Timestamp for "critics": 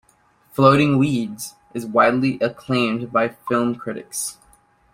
3.75-4.39